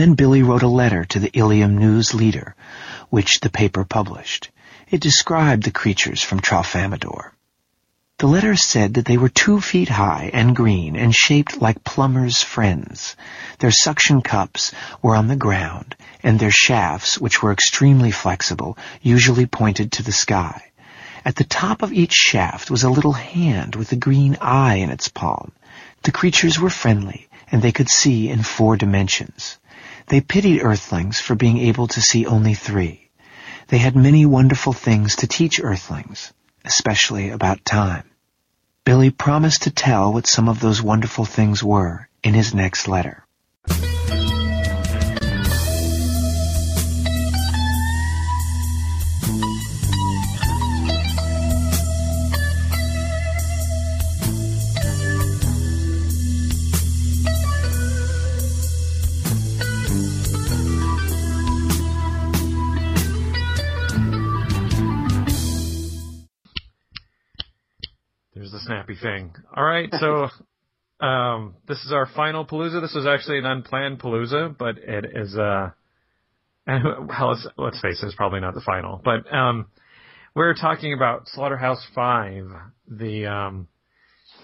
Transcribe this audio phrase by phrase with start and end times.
[0.00, 2.56] then Billy wrote a letter to the Ilium News Leader,
[3.10, 4.50] which the paper published.
[4.88, 7.32] It described the creatures from Tralfamadore.
[8.16, 12.42] The letter said that they were two feet high and green and shaped like plumbers'
[12.42, 13.14] friends.
[13.58, 19.44] Their suction cups were on the ground, and their shafts, which were extremely flexible, usually
[19.44, 20.62] pointed to the sky.
[21.26, 24.88] At the top of each shaft was a little hand with a green eye in
[24.88, 25.52] its palm.
[26.04, 29.58] The creatures were friendly, and they could see in four dimensions.
[30.10, 33.10] They pitied Earthlings for being able to see only three.
[33.68, 36.32] They had many wonderful things to teach Earthlings,
[36.64, 38.10] especially about time.
[38.84, 43.24] Billy promised to tell what some of those wonderful things were in his next letter.
[68.94, 69.34] Snappy thing.
[69.56, 70.28] All right, so
[71.04, 72.80] um, this is our final palooza.
[72.80, 75.70] This was actually an unplanned palooza, but it is uh,
[76.66, 79.00] well, let's, let's face it, it's probably not the final.
[79.04, 79.66] But um,
[80.34, 82.46] we're talking about Slaughterhouse Five,
[82.88, 83.68] the um,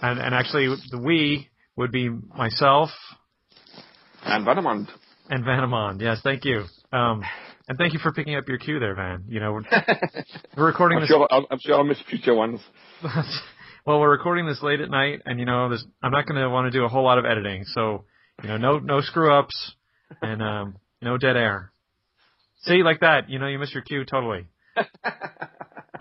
[0.03, 2.91] and and actually the we would be myself
[4.25, 4.89] and Vanamond.
[5.29, 6.65] And Vanamond, yes, thank you.
[6.93, 7.23] Um,
[7.69, 9.25] and thank you for picking up your cue there, Van.
[9.29, 9.63] You know, we're,
[10.57, 11.09] we're recording I'm this.
[11.09, 12.61] Sure, I'm sure I'll miss future ones.
[13.87, 16.51] well, we're recording this late at night, and you know, this, I'm not going to
[16.51, 18.05] want to do a whole lot of editing, so
[18.43, 19.75] you know, no no screw ups
[20.21, 21.71] and um, no dead air.
[22.63, 24.47] See, like that, you know, you miss your cue totally.
[24.77, 24.85] All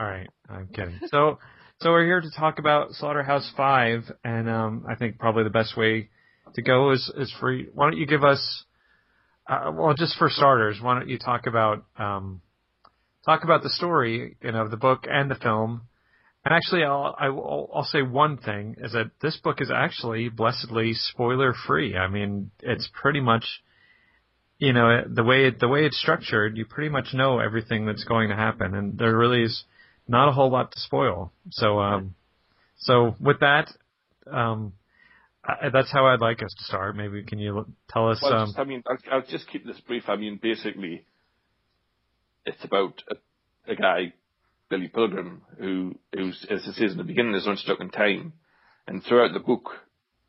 [0.05, 0.99] right, I'm kidding.
[1.11, 1.37] So,
[1.79, 5.77] so we're here to talk about Slaughterhouse Five, and um, I think probably the best
[5.77, 6.09] way
[6.55, 8.63] to go is is for why don't you give us,
[9.47, 12.41] uh, well, just for starters, why don't you talk about um,
[13.25, 15.83] talk about the story, you know, of the book and the film
[16.45, 20.29] and actually, I'll, I will, I'll say one thing is that this book is actually
[20.29, 21.97] blessedly spoiler free.
[21.97, 23.45] I mean, it's pretty much,
[24.59, 28.03] you know, the way it, the way it's structured, you pretty much know everything that's
[28.03, 29.63] going to happen, and there really is
[30.07, 31.31] not a whole lot to spoil.
[31.49, 32.13] So, um,
[32.77, 33.71] so with that,
[34.31, 34.73] um,
[35.43, 36.95] I, that's how I'd like us to start.
[36.95, 38.19] Maybe can you tell us?
[38.21, 40.03] Well, um, just, I mean, I'll, I'll, just keep this brief.
[40.09, 41.05] I mean, basically,
[42.45, 44.13] it's about a, a guy
[44.75, 48.33] Billy Pilgrim, who, as it says in the beginning, is unstuck in time.
[48.85, 49.69] And throughout the book,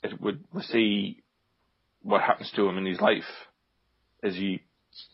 [0.04, 1.22] it would we see
[2.02, 3.24] what happens to him in his life
[4.22, 4.62] as he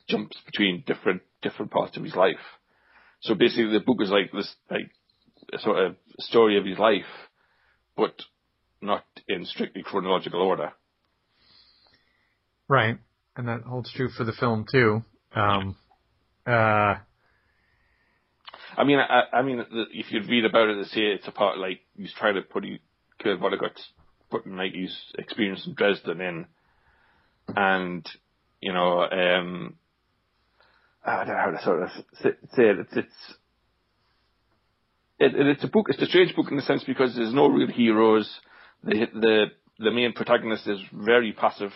[0.06, 2.44] jumps between different different parts of his life.
[3.20, 4.90] So basically, the book is like this, like
[5.50, 7.08] a sort of story of his life,
[7.96, 8.20] but
[8.82, 10.72] not in strictly chronological order.
[12.68, 12.98] Right,
[13.34, 15.02] and that holds true for the film too.
[15.34, 15.76] Um,
[16.46, 16.96] uh,
[18.76, 21.58] I mean, I, I mean, if you read about it, they say it's a part
[21.58, 22.64] like he's trying to put
[23.20, 23.86] Kurt Vonnegut's
[24.30, 26.46] putting like his experience in Dresden in,
[27.54, 28.08] and
[28.60, 29.74] you know, um,
[31.04, 31.90] I don't know how to sort of
[32.22, 32.78] say it.
[32.78, 33.34] It's it's
[35.18, 35.86] it, it's a book.
[35.88, 38.40] It's a strange book in the sense because there's no real heroes.
[38.84, 39.44] The the
[39.78, 41.72] the main protagonist is very passive.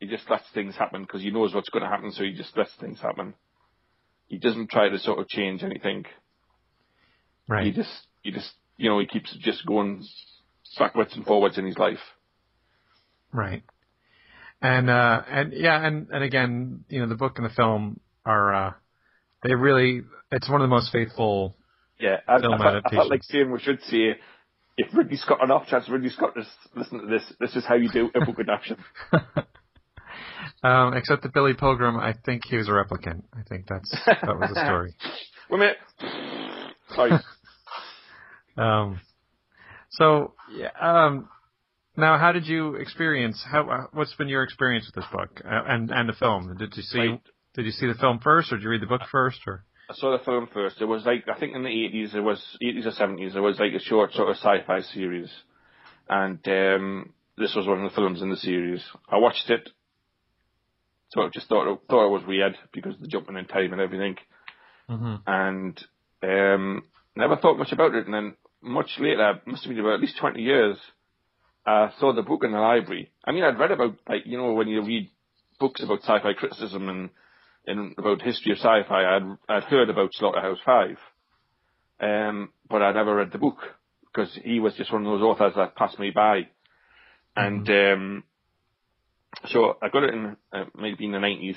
[0.00, 2.56] He just lets things happen because he knows what's going to happen, so he just
[2.56, 3.34] lets things happen
[4.26, 6.04] he doesn't try to sort of change anything.
[7.48, 7.66] Right.
[7.66, 7.90] He just
[8.22, 10.04] he just you know he keeps just going
[10.78, 11.98] backwards and forwards in his life.
[13.32, 13.62] Right.
[14.62, 18.54] And uh and yeah and and again you know the book and the film are
[18.54, 18.72] uh
[19.42, 20.02] they really
[20.32, 21.56] it's one of the most faithful
[22.00, 22.84] yeah I, film I, adaptations.
[22.92, 24.16] I felt like saying we should say
[24.76, 27.74] if Ridley Scott an off chance Ridley Scott is listen to this this is how
[27.74, 28.78] you do a book adaptation.
[30.64, 33.22] Um, except that Billy Pilgrim, I think he was a replicant.
[33.34, 34.94] I think that's that was the story.
[35.50, 35.76] Wait a minute.
[36.94, 37.10] Sorry.
[38.56, 38.98] um,
[39.90, 40.70] so yeah.
[40.80, 41.28] Um,
[41.98, 43.44] now, how did you experience?
[43.46, 46.56] How what's been your experience with this book uh, and and the film?
[46.56, 47.20] Did you see right.
[47.54, 49.64] Did you see the film first, or did you read the book first, or?
[49.90, 50.80] I saw the film first.
[50.80, 53.36] It was like I think in the eighties, it was eighties or seventies.
[53.36, 55.28] It was like a short sort of sci-fi series,
[56.08, 58.82] and um, this was one of the films in the series.
[59.10, 59.68] I watched it
[61.14, 63.80] sort of just thought it, thought it was weird because the jumping in time and
[63.80, 64.16] everything,
[64.90, 65.14] mm-hmm.
[65.26, 65.84] and
[66.22, 66.82] um,
[67.16, 68.04] never thought much about it.
[68.04, 70.76] And then much later, must have been about at least twenty years,
[71.64, 73.10] I saw the book in the library.
[73.24, 75.10] I mean, I'd read about like you know when you read
[75.58, 77.10] books about sci-fi criticism and
[77.66, 80.98] and about history of sci-fi, I'd I'd heard about Slaughterhouse Five,
[82.00, 83.58] um, but I'd never read the book
[84.06, 86.48] because he was just one of those authors that passed me by,
[87.36, 87.66] and.
[87.66, 88.02] Mm-hmm.
[88.02, 88.24] Um,
[89.46, 91.56] so I got it in uh, maybe in the nineties,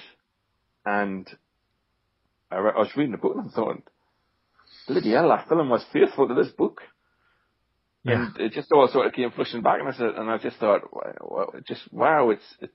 [0.86, 1.28] and
[2.52, 3.84] I, re- I was reading the book and I thought,
[4.88, 6.82] bloody hell, that film was faithful to this book.
[8.04, 8.28] Yeah.
[8.28, 10.58] And it just all sort of came flushing back, and I said, and I just
[10.58, 12.74] thought, wow, just wow, it's it's.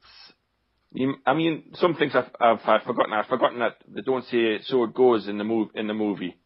[0.95, 3.15] You, I mean, some things I've, I've, I've forgotten.
[3.15, 6.37] I've forgotten that they don't say so it goes in the move in the movie.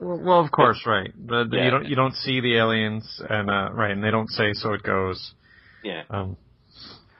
[0.00, 1.12] Well, well, of course, right.
[1.14, 1.64] The, the, Yeah.
[1.66, 4.72] You don't you don't see the aliens, and uh, right, and they don't say so
[4.72, 5.34] it goes.
[5.84, 6.02] Yeah.
[6.10, 6.36] Um,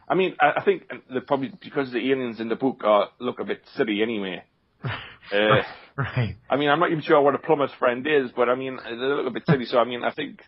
[0.09, 3.41] I mean, I, I think the probably because the aliens in the book are look
[3.41, 4.43] a bit silly anyway.
[5.33, 5.63] Uh,
[5.97, 6.37] right.
[6.51, 9.13] I mean, I'm not even sure what a plumber's friend is, but I mean, they're
[9.13, 9.65] a little bit silly.
[9.65, 10.39] So I mean, I think,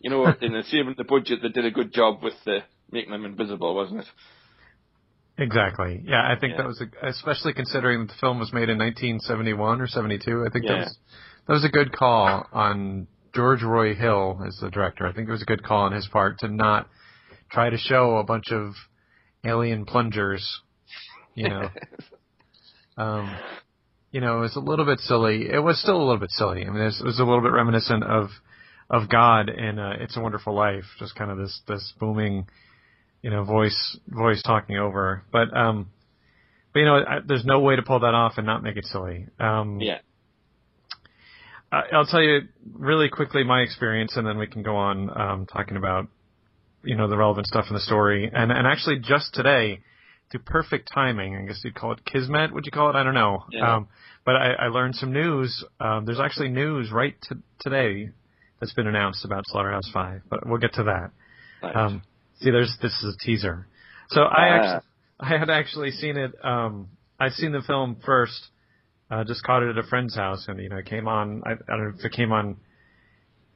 [0.00, 2.60] you know, in the saving the budget, they did a good job with uh,
[2.90, 4.06] making them invisible, wasn't it?
[5.36, 6.00] Exactly.
[6.04, 6.62] Yeah, I think Yeah.
[6.62, 10.46] that was a, especially considering that the film was made in 1971 or 72.
[10.46, 10.98] I think that was
[11.46, 15.06] that was a good call on George Roy Hill as the director.
[15.06, 16.88] I think it was a good call on his part to not
[17.50, 18.72] try to show a bunch of
[19.44, 20.60] alien plungers.
[21.34, 21.70] You know,
[22.96, 23.36] um,
[24.12, 25.48] you know, it was a little bit silly.
[25.50, 26.64] It was still a little bit silly.
[26.64, 28.28] I mean, it was, it was a little bit reminiscent of
[28.90, 32.46] of God in uh, It's a Wonderful Life, just kind of this this booming,
[33.22, 35.22] you know, voice voice talking over.
[35.32, 35.90] But um,
[36.72, 38.84] but you know, I, there's no way to pull that off and not make it
[38.84, 39.26] silly.
[39.40, 39.98] Um, Yeah.
[41.72, 42.42] I, I'll tell you
[42.72, 46.08] really quickly my experience, and then we can go on um, talking about
[46.84, 48.30] you know the relevant stuff in the story.
[48.32, 49.80] And and actually, just today,
[50.30, 52.52] through perfect timing, I guess you'd call it kismet.
[52.52, 52.96] Would you call it?
[52.96, 53.44] I don't know.
[53.50, 53.76] Yeah.
[53.76, 53.88] Um,
[54.24, 55.64] but I, I learned some news.
[55.80, 58.10] Um, there's actually news right to, today
[58.60, 61.10] that's been announced about Slaughterhouse Five, but we'll get to that.
[61.62, 61.76] Right.
[61.76, 62.02] Um,
[62.40, 63.66] see, there's this is a teaser.
[64.08, 64.54] So I Ah.
[64.54, 64.88] actually
[65.20, 66.32] I had actually seen it.
[66.44, 66.88] Um,
[67.20, 68.48] I'd seen the film first.
[69.10, 71.42] Uh, just caught it at a friend's house, and you know, it came on.
[71.46, 72.56] I, I don't know if it came on.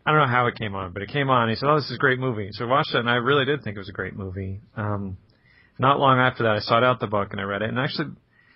[0.09, 1.51] I don't know how it came on, but it came on.
[1.51, 3.45] He said, "Oh, this is a great movie." So I watched it, and I really
[3.45, 4.63] did think it was a great movie.
[4.75, 5.19] Um,
[5.79, 7.69] not long after that, I sought out the book and I read it.
[7.69, 8.13] And actually,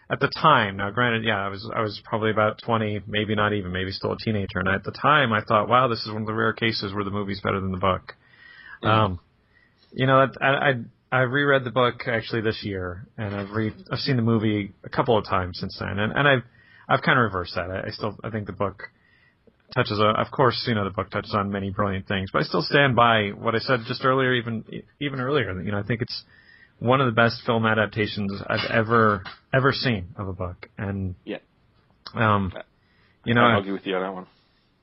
[0.08, 3.52] at the time, now granted, yeah, I was I was probably about 20, maybe not
[3.52, 4.60] even, maybe still a teenager.
[4.60, 7.04] And at the time, I thought, wow, this is one of the rare cases where
[7.04, 8.14] the movie's better than the book.
[8.82, 9.20] Um,
[9.92, 10.72] you know, I, I
[11.12, 14.88] I reread the book actually this year, and I've read I've seen the movie a
[14.88, 16.44] couple of times since then, and and I've
[16.88, 17.70] I've kind of reversed that.
[17.70, 18.84] I, I still I think the book
[19.74, 22.44] touches on, of course, you know, the book touches on many brilliant things, but I
[22.44, 24.64] still stand by what I said just earlier, even
[25.00, 25.60] even earlier.
[25.60, 26.22] You know, I think it's
[26.78, 29.22] one of the best film adaptations I've ever
[29.54, 31.38] ever seen of a book, and Yeah.
[32.14, 32.52] um,
[33.24, 34.26] you know, I'll argue with you on that one.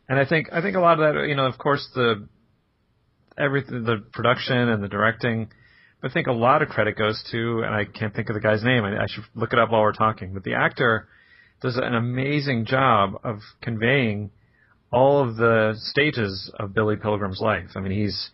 [0.07, 2.27] and I think I think a lot of that, you know, of course the
[3.37, 5.49] everything, the production and the directing.
[6.01, 8.39] But I think a lot of credit goes to, and I can't think of the
[8.39, 8.85] guy's name.
[8.85, 10.33] I, I should look it up while we're talking.
[10.33, 11.07] But the actor
[11.61, 14.31] does an amazing job of conveying
[14.91, 17.69] all of the stages of Billy Pilgrim's life.
[17.75, 18.29] I mean, he's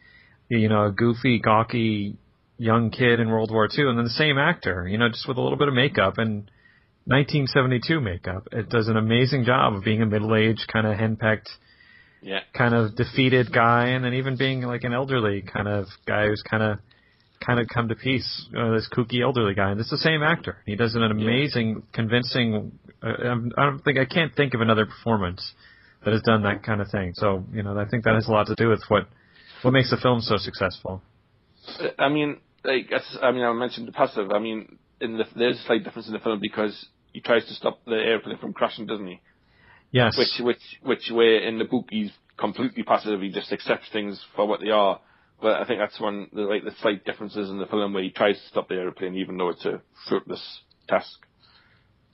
[0.49, 2.15] you know a goofy, gawky
[2.57, 5.37] young kid in World War II, and then the same actor, you know, just with
[5.37, 6.49] a little bit of makeup and
[7.05, 8.47] 1972 makeup.
[8.51, 11.49] It does an amazing job of being a middle-aged, kind of henpecked,
[12.21, 12.39] Yeah.
[12.53, 16.41] kind of defeated guy, and then even being like an elderly kind of guy who's
[16.49, 16.79] kind of
[17.45, 18.47] kind of come to peace.
[18.57, 20.57] Uh, this kooky elderly guy, and it's the same actor.
[20.65, 22.79] He does an amazing, convincing.
[23.03, 25.53] Uh, um, I don't think I can't think of another performance
[26.05, 27.13] that has done that kind of thing.
[27.15, 29.07] So you know, I think that has a lot to do with what
[29.61, 31.01] what makes the film so successful.
[31.97, 32.91] I mean, like,
[33.21, 34.31] I mean, I mentioned the passive.
[34.31, 37.53] I mean, in the, there's a slight difference in the film because he tries to
[37.53, 39.21] stop the airplane from crashing, doesn't he?
[39.91, 40.17] Yes.
[40.17, 43.21] Which, which, which way in the book he's completely passive.
[43.21, 44.99] He just accepts things for what they are.
[45.41, 48.09] But I think that's one, the, like, the slight differences in the film where he
[48.09, 51.25] tries to stop the airplane even though it's a fruitless task.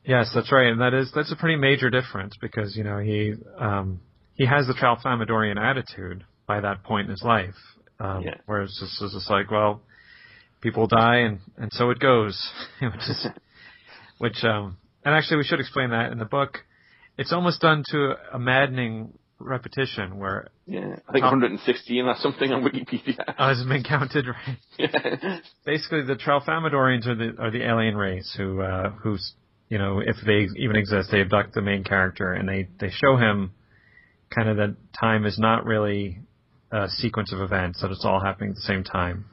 [0.03, 3.33] Yes, that's right, and that is that's a pretty major difference because you know he
[3.59, 3.99] um,
[4.33, 7.55] he has the Tralfamadorian attitude by that point in his life,
[7.99, 8.35] um, Yeah.
[8.45, 9.81] whereas this is just like, well,
[10.61, 12.35] people die and and so it goes,
[12.81, 13.27] which is
[14.17, 16.59] which um, and actually we should explain that in the book.
[17.17, 20.95] It's almost done to a maddening repetition where Yeah.
[21.07, 23.17] I think Tom- 116 or something on Wikipedia.
[23.37, 24.57] has been counted right.
[24.77, 25.39] yeah.
[25.65, 29.33] basically the Tralfamadorians are the are the alien race who uh, who's
[29.71, 33.15] you know if they even exist they abduct the main character and they they show
[33.17, 33.51] him
[34.35, 36.19] kind of that time is not really
[36.71, 39.25] a sequence of events that it's all happening at the same time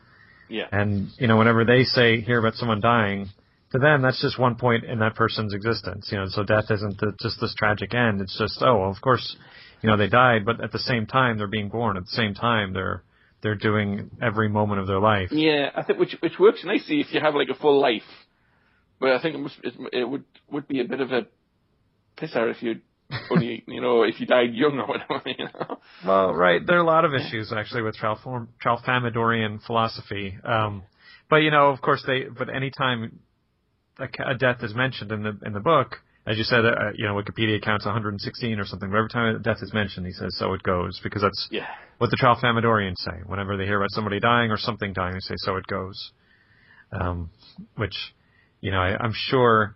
[0.49, 0.69] Yeah.
[0.73, 3.29] and you know whenever they say hear about someone dying
[3.73, 6.99] to them that's just one point in that person's existence you know so death isn't
[7.01, 9.37] the, just this tragic end it's just oh well, of course
[9.83, 12.33] you know they died but at the same time they're being born at the same
[12.35, 13.03] time they're
[13.43, 17.13] they're doing every moment of their life Yeah, I think which which works nicely if
[17.13, 18.03] you have like a full life.
[19.01, 21.27] But I think it, must, it, it would would be a bit of a
[22.17, 22.81] pisser if you
[23.31, 25.23] only you know if you died young or whatever.
[25.27, 25.79] You know.
[26.07, 26.61] Well, right.
[26.65, 30.37] There are a lot of issues actually with Tralform, Tralfamadorian philosophy.
[30.45, 30.83] Um,
[31.31, 32.25] but you know, of course, they.
[32.25, 33.21] But anytime
[33.99, 37.07] a, a death is mentioned in the in the book, as you said, uh, you
[37.07, 38.91] know, Wikipedia counts 116 or something.
[38.91, 41.67] But every time a death is mentioned, he says, "So it goes," because that's Yeah.
[41.99, 43.23] what the Tralfamadorians say.
[43.27, 46.13] Whenever they hear about somebody dying or something dying, they say, "So it goes,"
[46.93, 47.31] um,
[47.77, 47.97] which,
[48.61, 49.75] you know, I, I'm sure.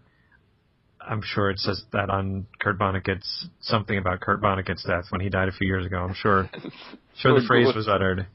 [1.04, 5.28] I'm sure it says that on Kurt Vonnegut's something about Kurt Vonnegut's death when he
[5.30, 5.96] died a few years ago.
[5.96, 6.48] I'm sure,
[7.18, 8.28] sure the phrase was uttered.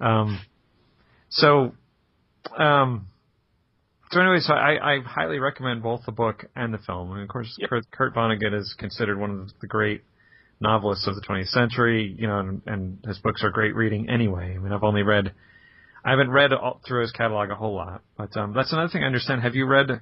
[0.00, 0.40] Um,
[1.28, 1.74] so,
[2.56, 3.08] um,
[4.10, 7.12] so anyway, so I, I highly recommend both the book and the film.
[7.12, 7.68] And of course, Yep.
[7.68, 10.02] Kurt, Kurt Vonnegut is considered one of the great
[10.60, 12.14] novelists of the 20th century.
[12.18, 14.54] You know, and, and his books are great reading anyway.
[14.54, 15.32] I mean, I've only read,
[16.04, 19.02] I haven't read all through his catalog a whole lot, but um, that's another thing
[19.02, 19.42] I understand.
[19.42, 20.00] Have you read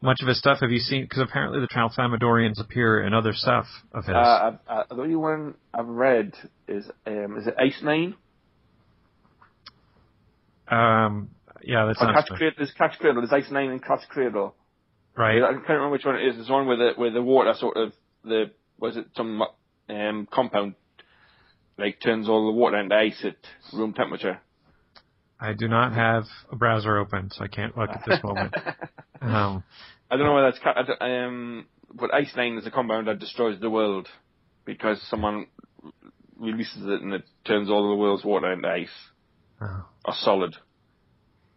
[0.00, 0.58] much of his stuff?
[0.60, 1.02] Have you seen?
[1.02, 4.14] Because apparently the Tralfamadorians appear in other stuff of his.
[4.14, 6.32] Uh, I've, uh, the only one I've read
[6.68, 8.14] is um, is it Ice Nine?
[10.68, 11.30] um,
[11.62, 12.54] yeah, that's not Cat's Cradle.
[12.56, 13.22] There's Cat's Cradle.
[13.22, 14.54] There's Ice Nine and Cat's Cradle.
[15.16, 15.42] right.
[15.42, 16.36] I can't remember which one it is.
[16.36, 17.92] There's one with the with the water sort of
[18.24, 19.42] the was it some
[19.88, 20.74] um, compound
[21.78, 23.36] like turns all the water into ice at
[23.72, 24.40] room temperature.
[25.42, 28.54] I do not have a browser open, so I can't look at this moment.
[29.22, 29.62] Um,
[30.10, 33.20] I don't know whether that's ca- I um, but Ice Nine is a compound that
[33.20, 34.08] destroys the world
[34.64, 35.46] because someone
[36.36, 38.88] releases it and it turns all of the world's water into ice
[39.60, 39.84] oh.
[40.04, 40.56] or solid.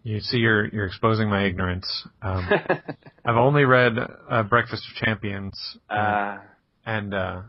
[0.04, 1.88] You see, you're you're exposing my ignorance.
[2.22, 2.48] Um,
[3.26, 3.98] I've only read
[4.30, 6.38] uh, Breakfast of Champions uh, uh,
[6.86, 7.42] and uh,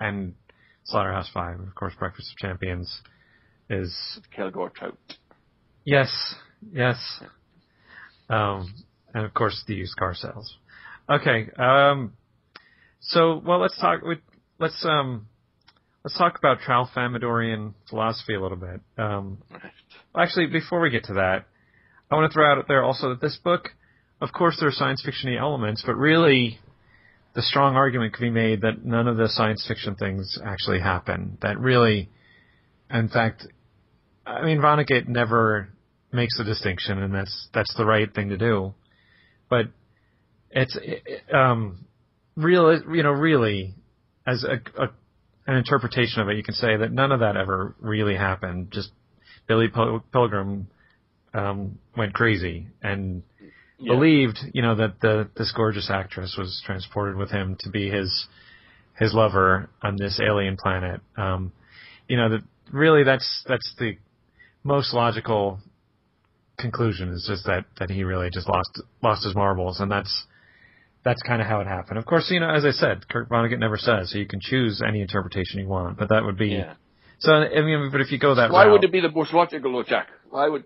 [0.00, 0.34] and
[0.86, 1.60] Slaughterhouse Five.
[1.60, 3.02] Of course, Breakfast of Champions
[3.68, 3.96] is
[4.34, 4.98] Kilgore Trout.
[5.90, 6.10] Yes,
[6.72, 6.96] yes,
[8.28, 8.72] um,
[9.12, 10.56] and of course the used car sales.
[11.08, 12.12] Okay, um,
[13.00, 14.02] so well, let's talk.
[14.02, 14.18] with-
[14.66, 15.26] Let's um,
[16.04, 18.80] let's talk about Tralfamadorian philosophy a little bit.
[18.98, 19.38] Um.
[20.14, 21.46] Actually, before we get to that,
[22.10, 23.70] I want to throw out there also that this book,
[24.20, 26.58] of course, there are science fiction elements, but really,
[27.34, 31.38] the strong argument could be made that none of the science fiction things actually happen.
[31.40, 32.10] That really,
[32.90, 33.46] in fact,
[34.26, 35.70] I mean, Vonnegut never
[36.12, 38.74] makes a distinction, and that's that's the right thing to do.
[39.48, 39.66] But
[40.50, 41.86] it's it, it, um,
[42.36, 43.74] real, you know, really,
[44.26, 44.88] as a, a
[45.46, 48.70] an interpretation of it, you can say that none of that ever really happened.
[48.70, 48.90] Just
[49.48, 50.68] Billy Pil- Pilgrim
[51.34, 53.22] um, went crazy and
[53.78, 53.94] Yeah.
[53.94, 58.26] believed, you know, that the this gorgeous actress was transported with him to be his
[58.98, 61.00] his lover on this alien planet.
[61.16, 61.52] Um,
[62.08, 63.96] you know, that really that's that's the
[64.62, 65.60] most logical
[66.60, 70.26] conclusion is just that that he really just lost lost his marbles, and that's
[71.04, 71.98] that's kind of how it happened.
[71.98, 74.82] Of course, you know, as I said, Kurt Vonnegut never says, so you can choose
[74.86, 76.74] any interpretation you want, but that would be Yeah.
[77.18, 77.32] so.
[77.32, 79.72] I mean, but if you go that Why route, would it be the most logical,
[79.72, 80.08] though, Jack?
[80.28, 80.64] Why would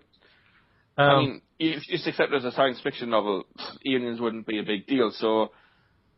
[0.97, 3.45] I um, mean, if you just accept it as a science fiction novel,
[3.85, 5.11] aliens wouldn't be a big deal.
[5.11, 5.51] So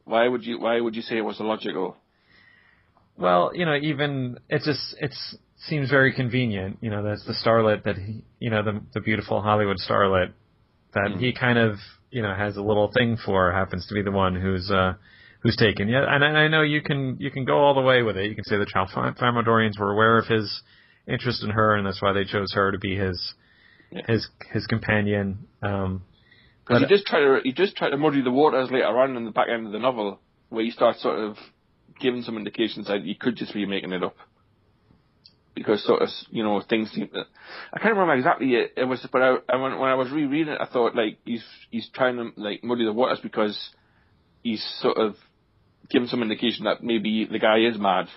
[0.06, 1.98] why would you why would you say it was illogical?
[3.18, 6.78] Well, you know, even it just it's seems very convenient.
[6.82, 10.32] You know, that's the starlet that he, you know, the the beautiful Hollywood starlet
[10.94, 11.20] that Mhm.
[11.20, 11.80] he kind of
[12.12, 14.94] you know has a little thing for happens to be the one who's uh
[15.42, 15.88] who's taken.
[15.90, 18.26] Yeah, and I I know you can you can go all the way with it.
[18.30, 20.62] You can say the Tralfamadorians were aware of his
[21.08, 23.34] interest in her, and that's why they chose her to be his
[23.92, 24.02] Yeah.
[24.08, 25.48] his his companion.
[25.62, 26.04] Um,
[26.66, 29.26] Because you just try to you just try to muddy the waters later on in
[29.26, 31.38] the back end of the novel, where you start sort of
[32.00, 34.16] giving some indications that you could just be making it up.
[35.58, 37.08] Because sort of you know things seem.
[37.08, 37.24] To,
[37.74, 40.54] I can't remember exactly it, it was, but I, I when, when I was rereading
[40.54, 43.58] it, I thought like he's he's trying to like muddy the waters because
[44.44, 45.16] he's sort of
[45.90, 48.08] giving some indication that maybe the guy is mad,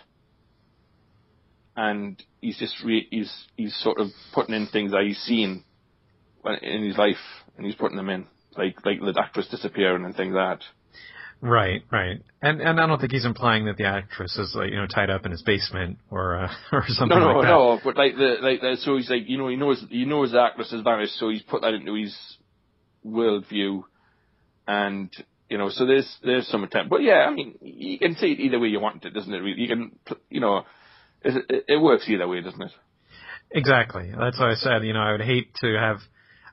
[1.76, 5.64] and he's just re- he's he's sort of putting in things that he's seen
[6.62, 7.16] in his life,
[7.56, 10.64] and he's putting them in, like like the actress disappearing and things like that.
[11.42, 14.76] Right, right, and and I don't think he's implying that the actress is like you
[14.76, 17.48] know tied up in his basement or uh, or something No, no, like that.
[17.48, 17.80] no.
[17.82, 20.40] But like the like the, so he's like you know he knows he knows the
[20.40, 22.14] actress has vanished, so he's put that into his
[23.06, 23.84] worldview,
[24.68, 25.10] and
[25.48, 26.90] you know so there's there's some attempt.
[26.90, 29.38] But yeah, I mean you can see it either way you want it, doesn't it?
[29.38, 29.92] Really, you can
[30.28, 30.64] you know
[31.22, 32.72] it, it, works either way, doesn't it?
[33.50, 34.12] Exactly.
[34.18, 35.98] That's why I said, you know, I would hate to have.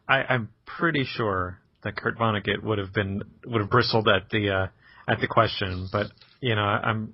[0.07, 4.49] I, I'm pretty sure that Kurt Vonnegut would have been would have bristled at the
[4.49, 4.67] uh,
[5.07, 6.07] at the question, but
[6.41, 7.13] you know, I'm.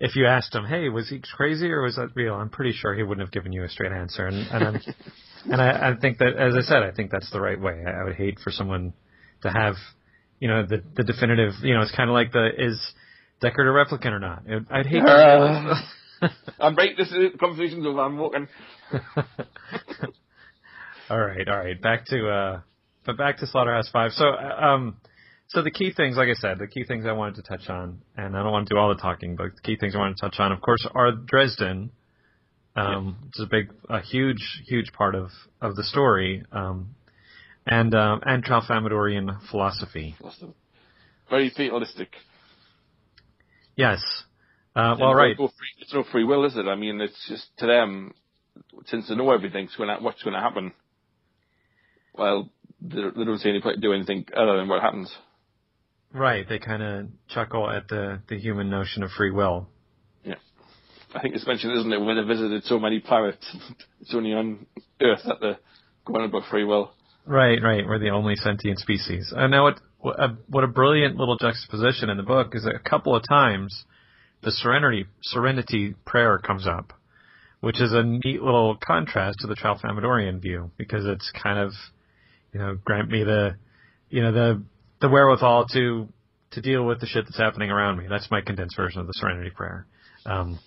[0.00, 2.34] If you asked him, hey, was he crazy or was that real?
[2.34, 4.80] I'm pretty sure he wouldn't have given you a straight answer, and and I'm,
[5.50, 7.82] and I, I think that, as I said, I think that's the right way.
[7.84, 8.92] I, I would hate for someone
[9.42, 9.74] to have,
[10.38, 11.54] you know, the the definitive.
[11.62, 12.80] You know, it's kind of like the is
[13.42, 14.42] Deckard a replicant or not?
[14.46, 15.02] It, I'd hate.
[15.02, 15.74] Uh.
[16.20, 16.30] to,
[16.60, 16.96] I'm right.
[16.96, 17.86] This is the conversation's.
[17.86, 18.48] I'm walking.
[21.10, 21.80] all right, all right.
[21.80, 22.60] Back to uh,
[23.06, 24.12] but back to Slaughterhouse Five.
[24.12, 24.96] So, um,
[25.48, 28.02] so the key things, like I said, the key things I wanted to touch on,
[28.16, 30.18] and I don't want to do all the talking, but the key things I wanted
[30.18, 31.90] to touch on, of course, are Dresden.
[32.76, 33.28] Um, yeah.
[33.28, 36.94] It's a big, a huge, huge part of of the story, um,
[37.66, 40.14] and um, and Tralfamadorian philosophy.
[41.30, 42.10] Very fatalistic.
[43.74, 44.02] Yes.
[44.76, 45.36] Uh, well, right.
[45.36, 45.48] Free,
[45.80, 46.66] it's no free will, is it?
[46.66, 48.12] I mean, it's just to them,
[48.86, 50.72] since they know everything's going what's going to happen.
[52.14, 52.50] Well,
[52.80, 55.10] they, they don't see any point to do anything other than what happens.
[56.12, 56.48] Right.
[56.48, 59.68] They kind of chuckle at the the human notion of free will.
[60.24, 60.36] Yeah.
[61.14, 63.56] I think it's mentioned, isn't it, when they visited so many planets,
[64.00, 64.66] it's only on
[65.00, 65.58] Earth that they're
[66.04, 66.92] going about free will.
[67.26, 67.86] Right, right.
[67.86, 69.32] We're the only sentient species.
[69.36, 72.74] And now what, what a, what a brilliant little juxtaposition in the book is that
[72.74, 73.84] a couple of times
[74.42, 76.94] the serenity, serenity prayer comes up,
[77.60, 81.72] which is a neat little contrast to the Tralfamadorian view because it's kind of,
[82.54, 83.56] you know, grant me the,
[84.08, 84.62] you know, the,
[85.00, 86.08] the wherewithal to,
[86.52, 88.06] to deal with the shit that's happening around me.
[88.08, 89.86] That's my condensed version of the serenity prayer.
[90.26, 90.58] Um,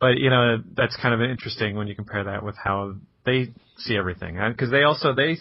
[0.00, 3.96] but you know, that's kind of interesting when you compare that with how they see
[3.96, 4.38] everything.
[4.48, 5.38] Because they also, they,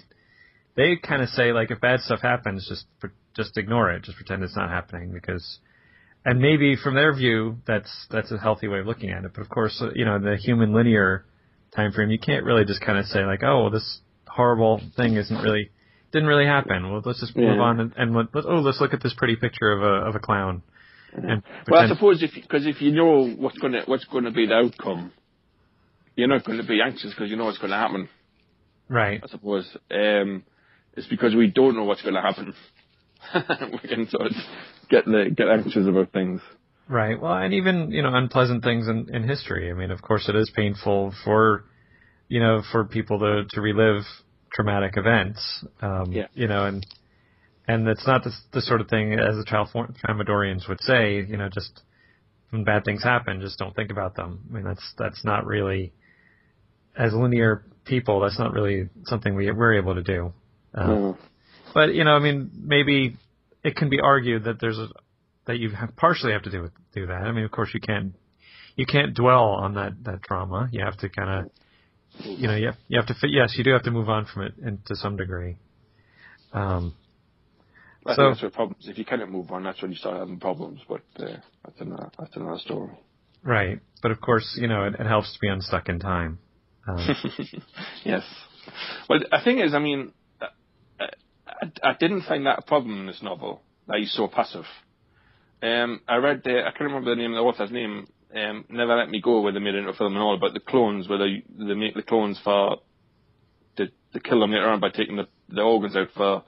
[0.76, 2.86] they kind of say like if bad stuff happens, just
[3.36, 5.60] just ignore it, just pretend it's not happening because,
[6.24, 9.32] and maybe from their view that's that's a healthy way of looking at it.
[9.34, 11.26] But of course, uh, you know the human linear
[11.76, 15.16] time frame, you can't really just kind of say like, oh, well, this horrible thing
[15.16, 15.70] isn't really
[16.16, 16.90] didn't really happen.
[16.90, 17.62] Well, let's just move yeah.
[17.62, 20.20] on and, and let, oh, let's look at this pretty picture of a of a
[20.20, 20.64] clown.
[21.14, 24.32] And well, I suppose if because if you know what's going to what's going to
[24.32, 25.12] be the outcome,
[26.16, 28.10] you're not going to be anxious because you know what's going to happen.
[28.90, 29.22] Right.
[29.24, 29.70] I suppose.
[29.92, 30.44] Um,
[30.94, 32.54] it's because we don't know what's going to happen.
[33.84, 34.32] we can sort of
[34.90, 36.40] get the, get anxious about things.
[36.88, 37.20] Right.
[37.20, 39.70] Well, and even you know unpleasant things in, in history.
[39.70, 41.66] I mean, of course, it is painful for
[42.30, 44.04] you know for people to to relive
[44.56, 45.66] traumatic events.
[45.82, 46.28] Um, yeah.
[46.34, 46.86] You know, and
[47.68, 51.16] and it's not the, the sort of thing as the Tralfamadorians would say.
[51.16, 51.82] You know, just
[52.50, 54.40] when bad things happen, just don't think about them.
[54.50, 55.94] I mean, that's that's not really
[56.98, 58.22] as linear people.
[58.22, 60.34] That's not really something we we're able to do.
[60.74, 61.18] Uh, mm.
[61.74, 63.18] But you know, I mean, maybe
[63.64, 64.88] it can be argued that there's a
[65.48, 67.14] that you have partially have to do do that.
[67.14, 68.14] I mean, of course, you can't
[68.76, 70.70] you can't dwell on that that trauma.
[70.72, 71.52] You have to kind of
[72.24, 73.30] you know you have, you have to fit.
[73.32, 75.58] Yes, you do have to move on from it in, to some degree.
[76.54, 76.96] Um,
[78.06, 78.88] I so, that's where problems.
[78.88, 80.82] If you cannot move on, that's when you start having problems.
[80.88, 82.92] But uh, that's another that's another story.
[83.44, 86.40] Right, but of course, you know, it, it helps to be unstuck in time.
[86.88, 87.16] Um,
[88.04, 88.24] yes.
[89.08, 90.14] Well, the thing is, I mean,
[91.48, 94.66] I, I didn't find that a problem in this novel that he's so passive.
[95.62, 98.08] Um, I read the, I can't remember the name of the author's name.
[98.34, 100.54] Um, Never Let Me Go, where they made it into a film and all, but
[100.54, 102.78] the clones, where they they make the clones for
[103.78, 106.44] to, to kill them later on by taking the, the organs out for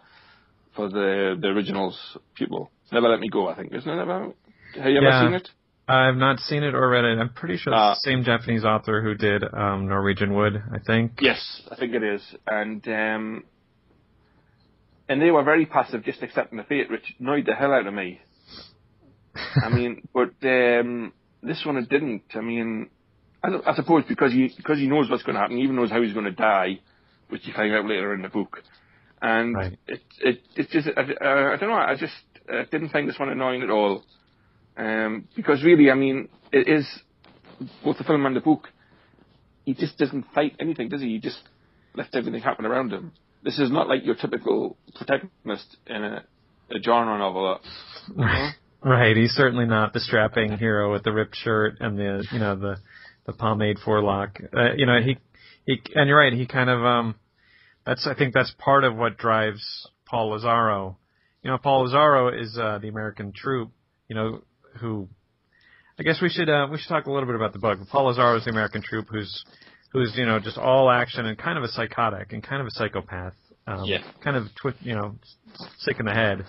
[0.75, 2.71] for the the originals people.
[2.91, 4.01] Never Let Me Go, I think, isn't it?
[4.01, 4.35] About
[4.75, 5.19] have you yeah.
[5.19, 5.49] ever seen it?
[5.89, 7.17] I've not seen it or read it.
[7.17, 10.79] I'm pretty sure it's uh, the same Japanese author who did um, Norwegian Wood, I
[10.79, 11.13] think.
[11.21, 12.21] Yes, I think it is.
[12.45, 13.43] And um,
[15.07, 17.93] and they were very passive, just accepting the fate, which annoyed the hell out of
[17.93, 18.19] me.
[19.63, 21.13] I mean, but um,
[21.43, 22.23] this one it didn't.
[22.35, 22.89] I mean,
[23.43, 25.91] I, I suppose because he because he knows what's going to happen, he even knows
[25.91, 26.79] how he's going to die,
[27.29, 28.61] which you find out later in the book.
[29.21, 29.77] And right.
[29.87, 31.75] it it it's just I, uh, I don't know.
[31.75, 32.13] I just
[32.51, 34.03] uh, didn't find this one annoying at all.
[34.77, 36.87] Um, because really, I mean, it is
[37.83, 38.67] both the film and the book.
[39.65, 41.07] He just doesn't fight anything, does he?
[41.09, 41.39] He just
[41.95, 43.11] lets everything happen around him.
[43.43, 46.23] This is not like your typical protagonist in a,
[46.69, 47.59] a genre novel.
[48.15, 48.53] Right.
[48.83, 49.15] Right.
[49.15, 52.77] He's certainly not the strapping hero with the ripped shirt and the you know the
[53.25, 54.39] the pomade forelock.
[54.55, 55.17] Uh, you know he
[55.65, 56.33] he and you're right.
[56.33, 57.15] He kind of um
[57.85, 60.97] that's I think that's part of what drives Paul Lazzaro.
[61.41, 63.71] You know, Paul Lazzaro is uh, the American troop.
[64.09, 64.41] You know
[64.79, 65.07] who.
[65.99, 67.79] I guess we should uh, we should talk a little bit about the book.
[67.89, 69.43] Paul Lazzaro is the American troop who's
[69.93, 72.71] who's you know just all action and kind of a psychotic and kind of a
[72.71, 73.33] psychopath.
[73.65, 73.99] Um, yeah.
[74.23, 75.15] Kind of twi- you know
[75.79, 76.45] sick in the head.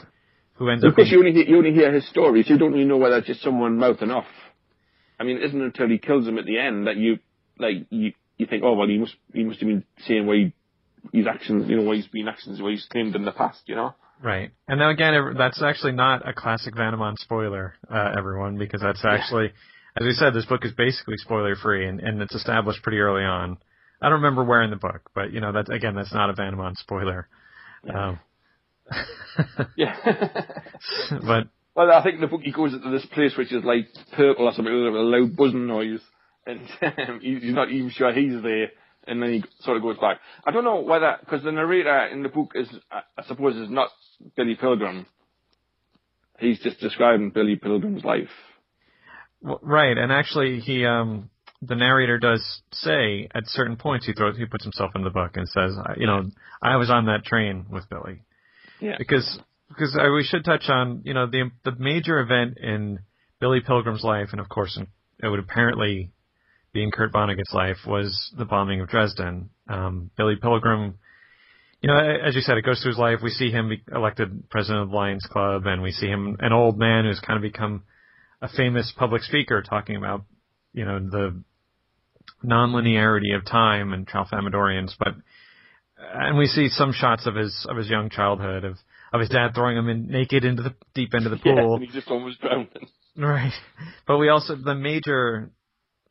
[0.58, 0.96] Who ends of up?
[0.96, 2.48] Because you only hear, you only hear his stories.
[2.48, 4.26] You don't really know whether it's just someone mouthing off.
[5.18, 7.18] I mean, it isn't until he kills him at the end that you
[7.58, 11.18] like you you think, oh well, he must he must have been saying why he,
[11.18, 13.74] his actions, you know, why he's been actions, why he's claimed in the past, you
[13.74, 13.94] know.
[14.22, 14.50] Right.
[14.66, 19.52] And now again, that's actually not a classic Vannemon spoiler, uh, everyone, because that's actually
[20.00, 23.24] as we said, this book is basically spoiler free, and, and it's established pretty early
[23.24, 23.58] on.
[24.00, 26.34] I don't remember where in the book, but you know that's again that's not a
[26.34, 27.28] Vannemon spoiler.
[27.84, 28.08] Yeah.
[28.10, 28.20] Um,
[29.76, 29.96] yeah.
[31.10, 34.46] but well, I think the book he goes into this place which is like purple
[34.46, 36.00] or something with a loud buzzing noise,
[36.46, 38.70] and um, he's not even sure he's there.
[39.06, 40.20] and then he sort of goes back.
[40.44, 43.90] I don't know whether because the narrator in the book is, I suppose, is not
[44.36, 45.06] Billy Pilgrim.
[46.38, 48.28] He's just describing Billy Pilgrim's life.
[49.40, 54.36] Well, right, and actually, he um the narrator does say at certain points he throws
[54.36, 56.28] he puts himself in the book and says, you know,
[56.62, 58.22] I was on that train with Billy.
[58.80, 58.96] Yeah.
[58.98, 59.38] Because
[59.68, 63.00] because uh, we should touch on you know the the major event in
[63.40, 64.78] Billy Pilgrim's life, and of course
[65.22, 66.10] it would apparently
[66.72, 69.50] be in Kurt Vonnegut's life was the bombing of Dresden.
[69.68, 70.98] Um, Billy Pilgrim,
[71.80, 73.18] you know, as you said, it goes through his life.
[73.22, 76.52] We see him be elected president of the Lions Club, and we see him an
[76.52, 77.84] old man who's kind of become
[78.40, 80.24] a famous public speaker talking about
[80.72, 81.42] you know the
[82.44, 85.14] nonlinearity of time and Tralfamadorians, but
[86.14, 88.76] and we see some shots of his of his young childhood of
[89.12, 91.78] of his dad throwing him in naked into the deep end of the pool.
[91.80, 92.68] Yeah, he just almost drowned.
[93.20, 93.52] Right,
[94.06, 95.50] but we also the major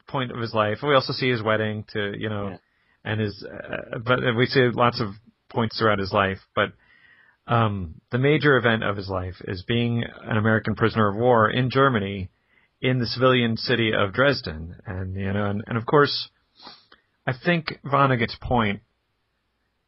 [0.09, 0.79] point of his life.
[0.83, 2.57] We also see his wedding to you know, Yeah.
[3.05, 5.09] and his uh, but we see lots of
[5.49, 6.39] points throughout his life.
[6.53, 6.73] But
[7.47, 11.69] um, the major event of his life is being an American prisoner of war in
[11.69, 12.29] Germany,
[12.81, 16.27] in the civilian city of Dresden, and you know, and, and of course,
[17.25, 18.81] I think Vonnegut's point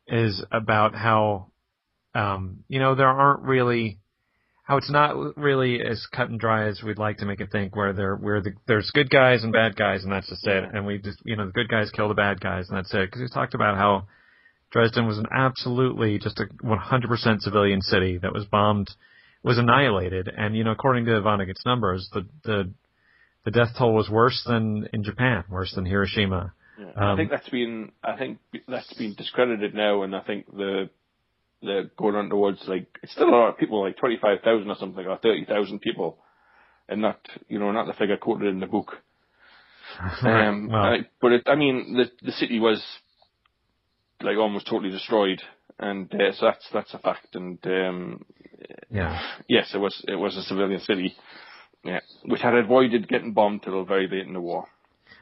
[0.10, 1.52] is about how
[2.16, 4.00] um, you know there aren't really
[4.70, 7.76] how it's not really as cut and dry as we'd like to make it think,
[7.76, 10.64] where there where the, there's good guys and bad guys, and that's just it.
[10.64, 13.08] And we just you know the good guys kill the bad guys, and that's it.
[13.08, 14.06] Because we talked about how
[14.72, 18.92] Dresden was an absolutely just a 100% civilian city that was bombed,
[19.42, 22.72] was annihilated, and you know according to Vonnegut's numbers, the the
[23.46, 26.54] the death toll was worse than in Japan, worse than Hiroshima.
[26.80, 26.92] Yeah.
[26.96, 30.90] I Um, think that's been I think that's been discredited now, and I think the
[31.62, 34.70] the going on towards like it's still a lot of people, like twenty five thousand
[34.70, 36.18] or something, or thirty thousand people,
[36.88, 38.98] and not you know not the figure quoted in the book.
[40.24, 42.82] Um, well, I, but it, I mean the the city was
[44.22, 45.42] like almost totally destroyed,
[45.80, 47.36] and uh, so that's that's a fact.
[47.36, 48.26] And um,
[48.92, 49.20] yeah.
[49.48, 51.16] yes, it was it was a civilian city,
[51.84, 54.68] yeah, which had avoided getting bombed till very late in the war.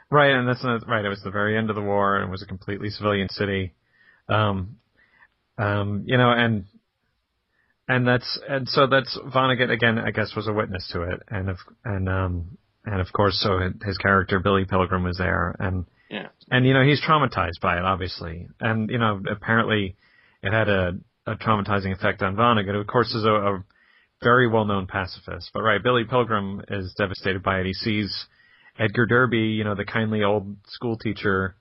[0.09, 1.03] Right, and that's not, right.
[1.03, 3.73] It was the very end of the war, and it was a completely civilian city.
[4.29, 4.77] Um,
[5.57, 6.65] um, you know, and
[7.87, 9.97] and that's and so that's Vonnegut again.
[9.97, 13.59] I guess was a witness to it, and of and um and of course, so
[13.85, 16.27] his character Billy Pilgrim was there, and Yeah.
[16.49, 19.95] and you know he's traumatized by it, obviously, and you know apparently
[20.41, 20.93] it had a,
[21.25, 22.79] a traumatizing effect on Vonnegut.
[22.79, 23.63] Of course, is a, a
[24.23, 27.65] very well-known pacifist, but right, Billy Pilgrim is devastated by it.
[27.65, 28.25] He sees
[28.79, 31.55] Edgar Derby, you know, the kindly old school teacher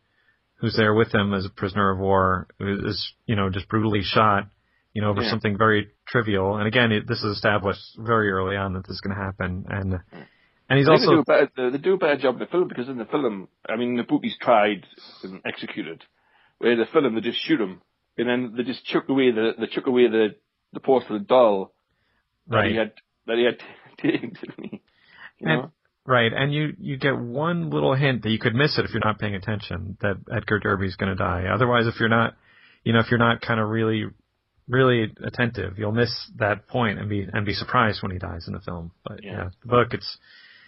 [0.61, 4.48] who's there with him as a prisoner of war, is, you know, just brutally shot,
[4.94, 5.31] you know, over Yeah.
[5.31, 6.57] something very trivial.
[6.57, 9.66] And again, it, this is established very early on that this is going to happen.
[9.68, 9.94] And,
[10.70, 12.88] and he's they do, also, they- they do a better job in the film because
[12.88, 14.87] in the film, I mean, the book tried
[15.22, 16.02] and executed.
[16.59, 17.83] Where in the film they just shoot him,
[18.16, 20.37] and then they just chuck away the they chuck away the
[20.72, 21.74] the porcelain doll
[22.48, 22.70] that right.
[22.70, 22.92] he had
[23.26, 23.59] that he had
[23.98, 24.81] taken to me.
[25.38, 25.72] You know?
[26.07, 29.03] Right, and you you get one little hint that you could miss it if you're
[29.05, 31.47] not paying attention that Edgar Derby's going to die.
[31.53, 32.35] Otherwise, if you're not,
[32.85, 34.05] you know, if you're not kind of really,
[34.69, 38.53] really attentive, you'll miss that point and be and be surprised when he dies in
[38.55, 38.92] the film.
[39.05, 39.49] But yeah, Yeah.
[39.62, 40.19] the book it's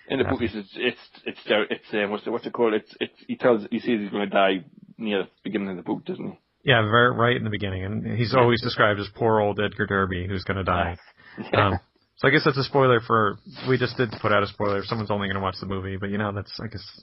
[0.09, 2.74] In the book, it's it's it's it's, it's um, what's it, what's it called?
[2.74, 4.64] It's it's he tells he says he's going to die
[4.96, 6.38] near the beginning of the book, doesn't he?
[6.64, 10.27] yeah, very right in the beginning, and he's always described as poor old Edgar Derby
[10.27, 10.96] who's going to die.
[11.55, 11.79] Um,
[12.18, 13.38] so I guess that's a spoiler for.
[13.68, 14.83] We just did put out a spoiler.
[14.85, 17.02] Someone's only going to watch the movie, but you know that's I guess.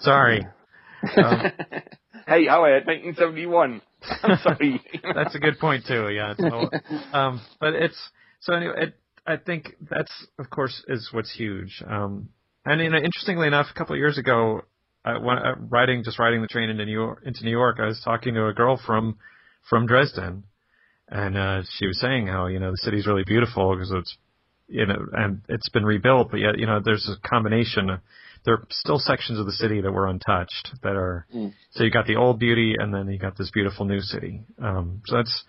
[0.00, 0.46] Sorry.
[1.16, 1.52] Um,
[2.26, 3.80] hey, Howard, 1971.
[4.22, 4.82] I'm sorry.
[5.14, 6.10] that's a good point too.
[6.10, 6.34] Yeah.
[7.12, 7.98] Um, but it's
[8.40, 8.74] so anyway.
[8.76, 8.94] It,
[9.26, 11.82] I think that's of course is what's huge.
[11.86, 12.28] Um,
[12.66, 14.62] and you know, interestingly enough, a couple of years ago,
[15.04, 17.86] uh, when, uh, riding just riding the train into New York, into New York, I
[17.86, 19.16] was talking to a girl from
[19.70, 20.44] from Dresden,
[21.08, 24.16] and uh, she was saying how you know the city's really beautiful because it's
[24.70, 27.98] you know and it's been rebuilt, but yet you know there's a combination.
[28.44, 31.52] There are still sections of the city that were untouched that are Mm.
[31.72, 34.42] so you got the old beauty and then you got this beautiful new city.
[34.58, 35.44] Um, so that's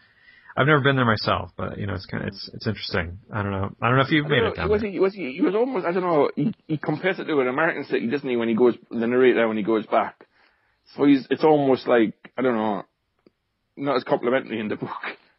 [0.57, 3.19] I've never been there myself, but you know it's kind of it's it's interesting.
[3.33, 3.73] I don't know.
[3.81, 4.91] I don't know if you've made don't it down was there.
[4.91, 7.47] he was he he was almost I don't know he he compares it to an
[7.47, 10.27] American city doesn't he when he goes the narrator when he goes back
[10.95, 12.83] so he's it's almost like I don't know
[13.77, 14.89] not as complimentary in the book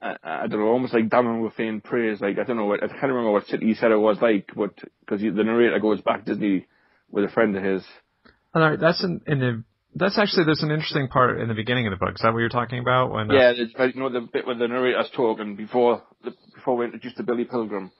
[0.00, 2.82] I, I don't know almost like damning with faint praise like I don't know what
[2.82, 6.00] I can't remember what city he said it was like but because the narrator goes
[6.00, 6.66] back he
[7.10, 7.82] with a friend of his
[8.54, 11.86] All right, that's in, in the that's actually there's an interesting part in the beginning
[11.86, 12.14] of the book.
[12.14, 13.10] Is that what you're talking about?
[13.10, 16.76] When uh, yeah it's, you know the bit where the narrator's talking before the, before
[16.76, 17.90] we introduced to Billy Pilgrim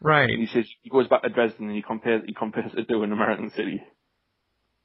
[0.00, 0.30] right.
[0.30, 3.02] and he says he goes back to Dresden and he compares he compares it to
[3.02, 3.82] an American city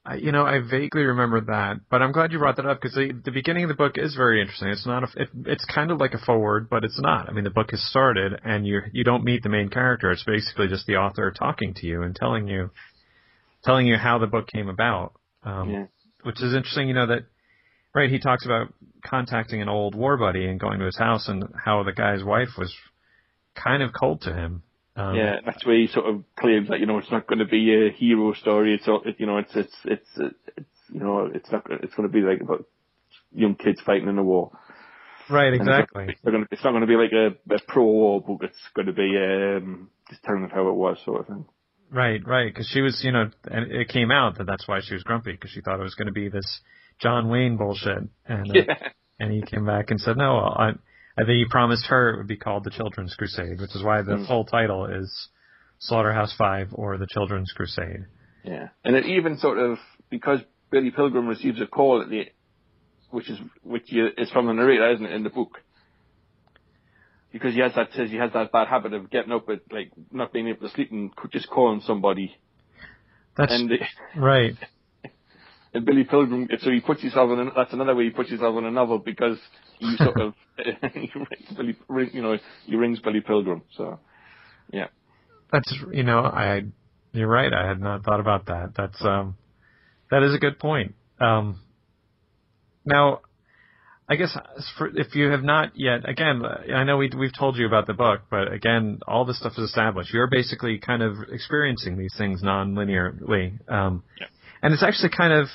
[0.03, 2.95] I, you know, I vaguely remember that, but I'm glad you brought that up because
[2.95, 4.69] the, the beginning of the book is very interesting.
[4.69, 7.29] It's not a, it, it's kind of like a forward, but it's not.
[7.29, 10.09] I mean, the book has started, and you you don't meet the main character.
[10.11, 12.71] It's basically just the author talking to you and telling you,
[13.63, 15.13] telling you how the book came about.
[15.43, 15.85] Um, Yeah.
[16.23, 17.25] Which is interesting, you know that.
[17.93, 18.73] Right, he talks about
[19.05, 22.49] contacting an old war buddy and going to his house, and how the guy's wife
[22.57, 22.73] was
[23.53, 24.63] kind of cold to him.
[24.95, 27.45] Um, yeah, that's where he sort of claims that you know it's not going to
[27.45, 28.73] be a hero story.
[28.75, 30.09] It's all- you know it's it's it's
[30.57, 32.65] it's you know it's not it's going to be like about
[33.33, 34.51] young kids fighting in a war.
[35.29, 36.05] Right, And it's not- exactly.
[36.09, 38.41] It's not, it's not going to be like a, a pro-war book.
[38.43, 41.45] It's going to be um, just telling of how it was, sort of thing.
[41.89, 42.53] Right, right.
[42.53, 45.31] Because she was, you know, and it came out that that's why she was grumpy
[45.31, 46.59] because she thought it was going to be this
[46.99, 48.75] John Wayne bullshit, and uh, Yeah.
[49.21, 50.71] and he came back and said, no, I,
[51.17, 54.01] I think he promised her it would be called the Children's Crusade, which is why
[54.01, 54.27] the Mm.
[54.27, 55.29] full title is
[55.79, 58.05] Slaughterhouse Five or the Children's Crusade.
[58.43, 59.77] Yeah, and it even sort of
[60.09, 60.39] because
[60.71, 62.31] Billy Pilgrim receives a call at the,
[63.09, 65.59] which is which is from the narrator, isn't it, in the book?
[67.31, 69.91] Because he has that says he has that bad habit of getting up at like
[70.11, 72.35] not being able to sleep and just calling somebody.
[73.37, 73.71] That's And
[74.17, 74.55] right.
[75.73, 77.47] And Billy Pilgrim, so he puts himself in.
[77.47, 79.37] A, that's another way he puts himself in a novel because
[79.79, 83.63] he sort of he rings Billy, you know, he rings Billy Pilgrim.
[83.77, 83.99] So
[84.71, 84.87] yeah,
[85.51, 86.63] That's you know, I
[87.13, 87.53] you're right.
[87.53, 88.73] I had not thought about that.
[88.75, 89.37] That's um,
[90.09, 90.95] that is a good point.
[91.19, 91.59] Um,
[92.85, 93.21] now,
[94.09, 94.35] I guess
[94.77, 96.41] for, if you have not yet, again,
[96.75, 99.65] I know we we've told you about the book, but again, all this stuff is
[99.65, 100.13] established.
[100.13, 104.27] You're basically kind of experiencing these things non-linearly, um, Yeah.
[104.61, 105.47] And it's actually kind of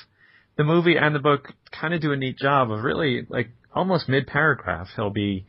[0.57, 4.09] the movie and the book kind of do a neat job of really like almost
[4.09, 4.87] mid-paragraph.
[4.95, 5.45] He'll be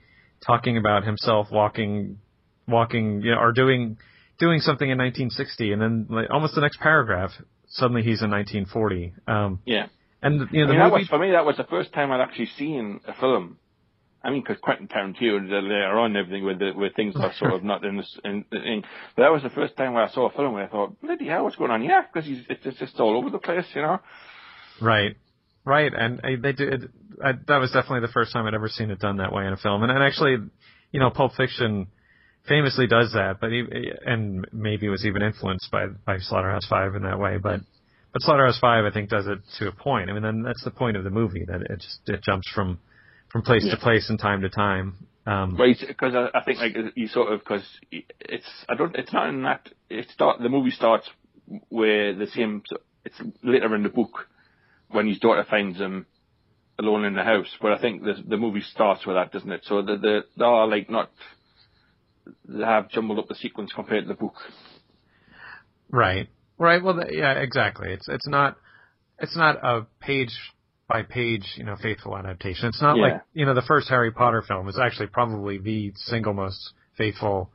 [0.46, 2.18] talking about himself walking,
[2.66, 3.96] walking, you know, or doing
[4.38, 7.30] doing something in 1960, and then like almost the next paragraph,
[7.68, 9.14] suddenly he's in 1940.
[9.26, 9.86] Um, yeah.
[10.22, 11.00] and you know I the mean, that movie.
[11.00, 13.58] was, for me, that was the first time I'd actually seen a film.
[14.28, 17.64] I mean, because Quentin Tarantino later on everything where, the, where things are sort of
[17.64, 18.82] not in, this, in, in.
[19.16, 21.28] But that was the first time where I saw a film where I thought, bloody
[21.28, 21.82] hell, what's going on?
[21.82, 24.00] Yeah, because it's, it's just all over the place, you know.
[24.82, 25.16] Right,
[25.64, 26.90] right, and uh, they did.
[27.24, 29.54] I, that was definitely the first time I'd ever seen it done that way in
[29.54, 30.36] a film, and, and actually,
[30.92, 31.86] you know, Pulp Fiction
[32.46, 33.64] famously does that, but he,
[34.04, 37.60] and maybe was even influenced by by Slaughterhouse Five in that way, but
[38.12, 40.10] but Slaughterhouse Five I think does it to a point.
[40.10, 42.78] I mean, then that's the point of the movie that it just it jumps from
[43.30, 43.74] from place Yeah.
[43.74, 45.06] to place and time to time.
[45.26, 49.12] Um, Right, because I, I think like you sort of because it's I don't it's
[49.12, 51.08] not in that it start the movie starts
[51.68, 52.62] where the same
[53.04, 54.26] it's later in the book
[54.90, 56.06] when his daughter finds him
[56.78, 59.62] alone in the house, but I think the the movie starts with that, doesn't it?
[59.64, 61.10] So the the they are like not
[62.46, 64.34] they have jumbled up the sequence compared to the book.
[65.90, 66.28] Right.
[66.58, 66.82] Right.
[66.82, 67.92] Well, th- yeah, exactly.
[67.92, 68.56] It's it's not
[69.18, 70.32] it's not a page
[70.88, 72.68] by page, you know, faithful adaptation.
[72.68, 73.02] It's not Yeah.
[73.02, 77.50] like you know the first Harry Potter film is actually probably the single most faithful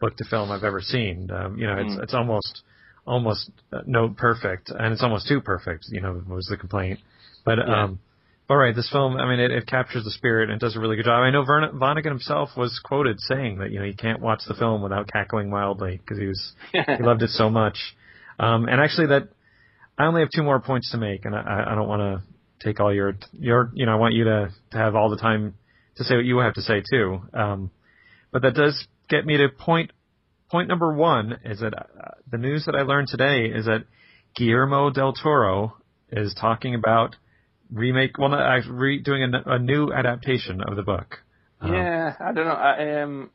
[0.00, 1.30] book to film I've ever seen.
[1.30, 2.02] Um, you know, it's Mm.
[2.04, 2.62] it's almost
[3.06, 5.86] almost uh, no perfect, and it's almost too perfect.
[5.90, 7.00] You know, was the complaint.
[7.44, 7.84] But Yeah.
[7.84, 7.98] um,
[8.46, 10.96] but right, this film, I mean, it, it captures the spirit and does a really
[10.96, 11.20] good job.
[11.22, 14.54] I know Vern, Vonnegut himself was quoted saying that you know he can't watch the
[14.54, 17.76] film without cackling wildly because he was he loved it so much.
[18.40, 19.30] Um, and actually, that
[19.98, 22.22] I only have two more points to make, and I, I don't want to
[22.60, 25.54] take all your your you know I want you to to have all the time
[25.96, 27.20] to say what you have to say too.
[27.32, 27.70] Um,
[28.30, 29.92] but that does get me to point
[30.50, 33.84] point number one is that uh, the news that I learned today is that
[34.36, 35.76] Guillermo del Toro
[36.10, 37.16] is talking about
[37.70, 41.18] remake well not re, doing a, a new adaptation of the book.
[41.60, 42.52] Um, yeah, I don't know.
[42.52, 43.30] I um,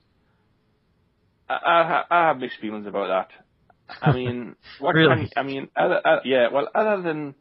[1.49, 3.97] I, I, I have mixed feelings about that.
[4.01, 5.27] I mean, what Really?
[5.27, 6.47] can I mean, other, uh, yeah.
[6.51, 7.36] Well, other than,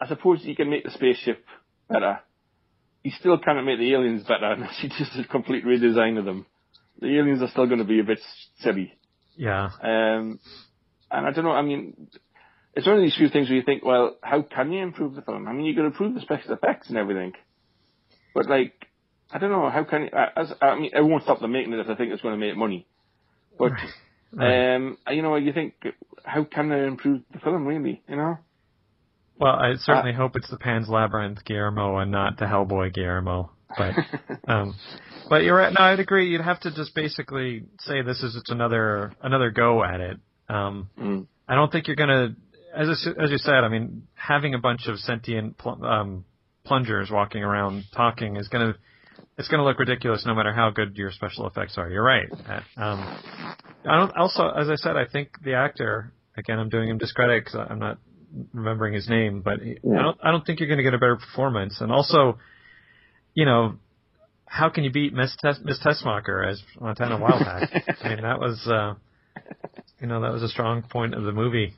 [0.00, 1.44] I suppose you can make the spaceship
[1.88, 2.20] better.
[3.02, 6.46] You still cannot make the aliens better unless you just a complete redesign of them.
[7.00, 8.20] The aliens are still going to be a bit
[8.60, 8.92] silly.
[9.36, 9.70] yeah.
[9.82, 10.38] Um,
[11.10, 11.52] and I don't know.
[11.52, 12.08] I mean,
[12.74, 15.22] it's one of these few things where you think, well, how can you improve the
[15.22, 15.46] film?
[15.46, 17.32] I mean, you can improve the special effects and everything,
[18.34, 18.74] but like,
[19.30, 19.68] I don't know.
[19.70, 20.10] How can you?
[20.12, 22.38] I- As, I mean, it won't stop them making it if they think it's going
[22.38, 22.86] to make money.
[23.58, 23.72] But
[24.32, 24.74] Right.
[24.74, 25.74] um, you know, you think,
[26.24, 27.66] how can they improve the film?
[27.66, 28.38] Really, you know?
[29.38, 33.50] Well, I certainly hope it's the Pan's Labyrinth Guillermo and not the Hellboy Guillermo.
[33.76, 33.94] But
[34.48, 34.74] um,
[35.28, 35.72] but you're right.
[35.72, 36.28] No, I'd agree.
[36.30, 40.18] You'd have to just basically say this is just another another go at it.
[40.48, 41.26] Um, Mm.
[41.48, 42.36] I don't think you're gonna,
[42.74, 43.64] as as you said.
[43.64, 46.24] I mean, having a bunch of sentient pl- um,
[46.64, 48.74] plungers walking around talking is gonna
[49.36, 51.90] it's gonna look ridiculous no matter how good your special effects are.
[51.90, 52.28] You're right.
[52.48, 53.00] Uh, Um,
[53.86, 54.16] I don't.
[54.16, 56.12] Also, as I said, I think the actor.
[56.36, 57.98] Again, I'm doing him discredit because I'm not
[58.52, 59.98] remembering his name, but yeah.
[59.98, 61.80] I don't I don't think you're going to get a better performance.
[61.80, 62.38] And also,
[63.34, 63.76] you know,
[64.46, 67.82] how can you beat Miss Tes- Miss Teschmacher as Montana Wildhack?
[68.02, 68.94] I mean, that was uh,
[70.00, 71.74] you know that was a strong point of the movie.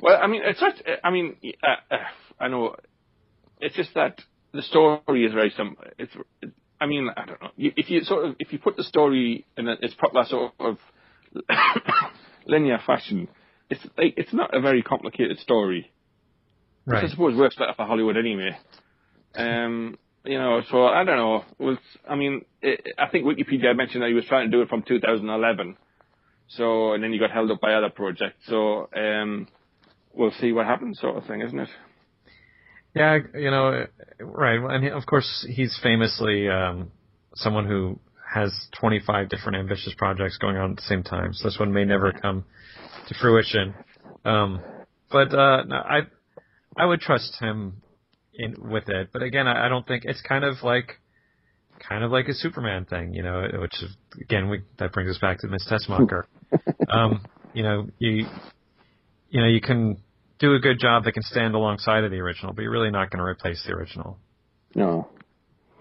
[0.00, 0.82] Well, I mean, it's such.
[1.04, 1.96] I mean, uh, uh,
[2.40, 2.76] I know.
[3.60, 4.20] It's just that
[4.52, 5.84] the story is very simple.
[5.98, 6.12] It's.
[6.80, 7.50] I mean, I don't know.
[7.56, 10.78] If you sort of if you put the story in its proper sort of
[12.46, 13.28] linear fashion,
[13.72, 15.90] it's like it's not a very complicated story.
[16.84, 17.04] Right.
[17.04, 18.56] I suppose works better for Hollywood anyway.
[19.34, 21.44] Um, you know, so I don't know.
[21.58, 24.68] Was I mean, it, I think Wikipedia mentioned that he was trying to do it
[24.68, 25.76] from 2011.
[26.48, 28.44] So, and then he got held up by other projects.
[28.46, 29.48] So, um,
[30.12, 31.68] we'll see what happens, sort of thing, isn't it?
[32.94, 33.86] Yeah, you know,
[34.20, 34.58] right.
[34.58, 36.90] And of course, he's famously um,
[37.34, 37.98] someone who
[38.34, 41.32] has 25 different ambitious projects going on at the same time.
[41.32, 42.44] So this one may never come
[43.08, 43.74] to fruition.
[44.24, 44.60] Um,
[45.10, 46.00] but uh, no, I
[46.76, 47.82] I would trust him
[48.34, 49.10] in with it.
[49.12, 50.98] But again, I, I don't think it's kind of like
[51.88, 55.18] kind of like a Superman thing, you know, which is, again we that brings us
[55.18, 56.24] back to Miss Teschmacher.
[56.88, 58.26] um, you know, you
[59.30, 59.98] you know, you can
[60.38, 63.10] do a good job that can stand alongside of the original, but you're really not
[63.10, 64.18] going to replace the original.
[64.74, 65.08] No.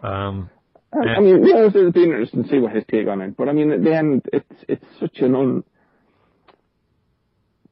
[0.03, 0.49] Um,
[0.93, 3.37] I, I mean, yeah, it'd be interesting to see what his take on it.
[3.37, 5.63] But I mean, at the end, it's it's such an un.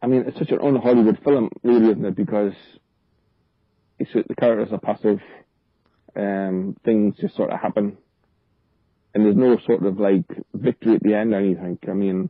[0.02, 2.16] I mean, it's such an un-Hollywood film, really, isn't it?
[2.16, 2.54] Because
[3.98, 5.20] it's, the characters are passive.
[6.16, 7.98] Um, things just sort of happen,
[9.14, 11.78] and there's no sort of like victory at the end or anything.
[11.88, 12.30] I mean,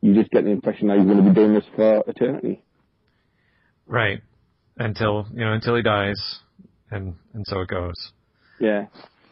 [0.00, 2.62] you just get the impression that he's going to be doing this for eternity.
[3.86, 4.20] Right.
[4.76, 6.40] Until you know, until he dies,
[6.90, 8.12] and and so it goes.
[8.60, 8.86] Yeah.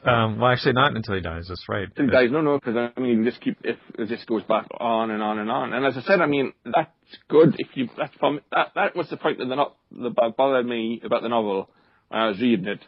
[0.05, 1.47] Um, well, actually, not until he dies.
[1.49, 1.89] That's right.
[1.89, 4.43] Until he dies, no, no, because I mean, you just keep if it just goes
[4.45, 5.73] back on and on and on.
[5.73, 6.91] And as I said, I mean, that's
[7.29, 7.89] good if you.
[7.97, 8.69] That's from that.
[8.75, 11.69] That was the point that the not that bothered me about the novel
[12.09, 12.81] when I was reading it.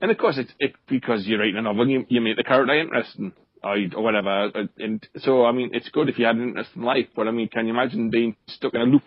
[0.00, 2.78] And of course, it's it because you're writing a novel, you you make the character
[2.78, 4.50] interesting or, or whatever.
[4.78, 7.08] And so, I mean, it's good if you had an interesting life.
[7.14, 9.02] But I mean, can you imagine being stuck in a loop?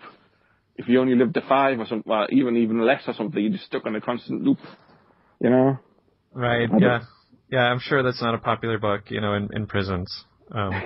[0.81, 3.51] if you only lived to five or something, well, even even less or something, you're
[3.51, 4.59] just stuck in a constant loop.
[5.39, 5.79] You know.
[6.33, 6.69] Right.
[6.79, 7.01] Yeah.
[7.51, 7.61] Yeah.
[7.61, 9.03] I'm sure that's not a popular book.
[9.09, 10.23] You know, in in prisons.
[10.51, 10.71] Um,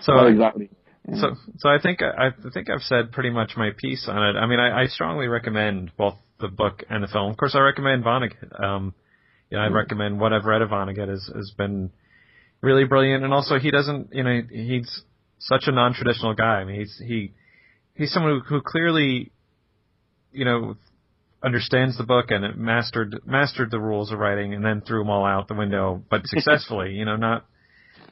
[0.00, 0.70] so exactly.
[1.08, 1.20] Yeah.
[1.20, 4.38] So, so I think I, I think I've said pretty much my piece on it.
[4.38, 7.30] I mean, I, I strongly recommend both the book and the film.
[7.30, 8.62] Of course, I recommend Vonnegut.
[8.62, 8.94] Um,
[9.50, 9.74] you know, I mm.
[9.74, 11.90] recommend what I've read of Vonnegut has has been
[12.60, 15.02] really brilliant, and also he doesn't, you know, he's
[15.38, 16.60] such a non-traditional guy.
[16.60, 17.32] I mean, he's he
[17.94, 19.32] he's someone who, who clearly,
[20.32, 20.76] you know,
[21.42, 25.10] understands the book and it mastered mastered the rules of writing and then threw them
[25.10, 26.92] all out the window, but successfully.
[26.92, 27.46] you know, not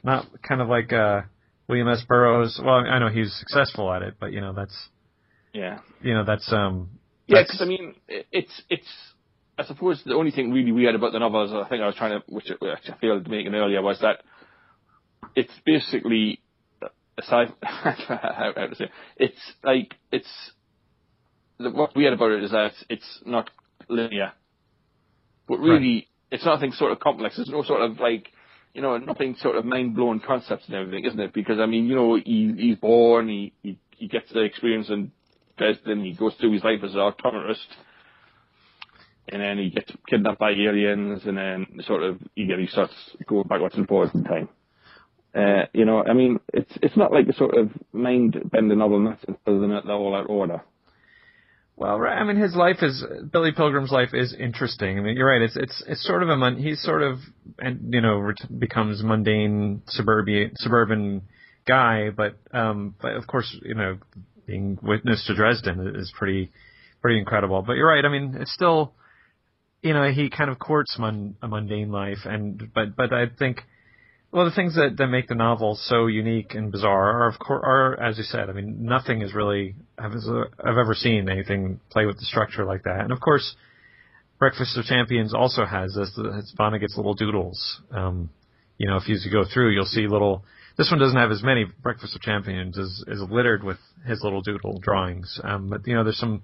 [0.03, 1.21] not kind of like uh,
[1.67, 2.03] William S.
[2.07, 2.59] Burroughs.
[2.63, 4.75] Well, I know he's successful at it, but you know that's
[5.53, 6.89] yeah, you know that's um
[7.27, 7.43] yeah.
[7.43, 8.87] Because I mean, it's it's.
[9.59, 11.95] I suppose the only thing really weird about the novel is I think I was
[11.95, 14.21] trying to, which, which I failed to make earlier, was that
[15.35, 16.39] it's basically
[17.17, 20.29] aside, how, to say, it's like it's
[21.59, 23.49] what's weird about it is that it's not
[23.89, 24.33] linear,
[25.47, 26.07] but really right.
[26.31, 27.35] it's nothing sort of complex.
[27.37, 28.29] There's no sort of like
[28.73, 31.33] you know nothing sort of mind blowing concepts and everything, isn't it?
[31.33, 35.11] Because I mean, you know, he he's born, he he, he gets the experience in
[35.57, 37.65] Dresden, he goes through his life as an optometrist.
[39.29, 42.93] And then he gets kidnapped by aliens, and then sort of he, he starts
[43.25, 44.47] going backwards and forwards in time.
[45.35, 49.19] Uh, you know, I mean, it's it's not like a sort of mind-bending novel, not
[49.45, 50.61] other than they're all out order.
[51.77, 54.97] Well, I mean, his life is Billy Pilgrim's life is interesting.
[54.97, 55.43] I mean, you're right.
[55.43, 57.19] It's it's it's sort of a mon- he's sort of
[57.59, 61.21] and you know becomes mundane suburban suburban
[61.67, 63.99] guy, but um, but of course, you know,
[64.47, 66.49] being witness to Dresden is pretty
[66.99, 67.61] pretty incredible.
[67.61, 68.03] But you're right.
[68.03, 68.93] I mean, it's still,
[69.83, 73.61] you know, he kind of courts mon- a mundane life, and but but I think
[74.31, 77.61] well, the things that, that make the novel so unique and bizarre are, of course,
[77.65, 78.49] are as you said.
[78.49, 82.83] I mean, nothing is really I've, I've ever seen anything play with the structure like
[82.83, 83.01] that.
[83.01, 83.55] And of course,
[84.37, 86.11] Breakfast of Champions also has this.
[86.17, 87.81] It's Vonnegut's little doodles.
[87.91, 88.29] Um,
[88.77, 90.43] you know, if you go through, you'll see little.
[90.77, 91.65] This one doesn't have as many.
[91.81, 95.39] Breakfast of Champions is, is littered with his little doodle drawings.
[95.43, 96.43] Um, but you know, there's some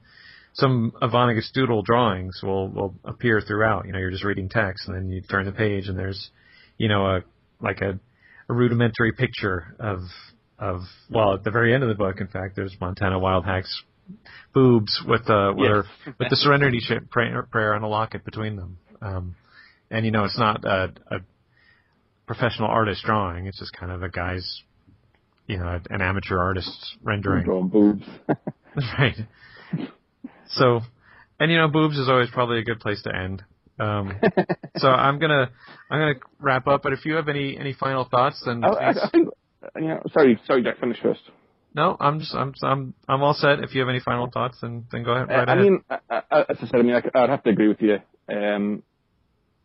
[0.53, 3.85] some of Vonnegut's doodle drawings will will appear throughout.
[3.85, 6.31] You know, you're just reading text, and then you turn the page, and there's
[6.77, 7.23] you know a
[7.63, 7.99] like a,
[8.49, 9.99] a rudimentary picture of
[10.59, 13.83] of well at the very end of the book in fact there's Montana Wildhack's
[14.53, 15.85] boobs with uh with, yes.
[16.05, 19.35] her, with the serenity prayer, prayer and a locket between them um
[19.89, 21.17] and you know it's not a, a
[22.27, 24.61] professional artist drawing it's just kind of a guy's
[25.47, 28.03] you know an amateur artist's rendering drawing boobs
[28.99, 29.15] right.
[30.47, 30.81] So,
[31.39, 33.43] and you know, boobs is always probably a good place to end.
[33.79, 34.13] Um,
[34.77, 35.49] so I'm gonna
[35.89, 36.83] I'm gonna wrap up.
[36.83, 39.29] But if you have any any final thoughts, then I, I, I think,
[39.75, 41.21] you know, sorry, sorry, Jack, finish first.
[41.73, 43.59] no, I'm just I'm I'm I'm all set.
[43.59, 45.29] If you have any final thoughts, then then go ahead.
[45.31, 45.57] Uh, I ahead.
[45.57, 47.97] mean, I, I, as I said, I mean, I, would have to agree with you.
[48.29, 48.83] Um,